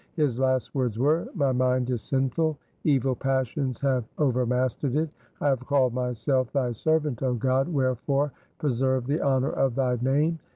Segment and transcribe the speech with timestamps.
[0.15, 5.11] His last words were,' My mind is sinful, evil passions have overmastered it.
[5.41, 10.39] I have called myself Thy servant, 0 God, wherefore preserve the honour of Thy name.'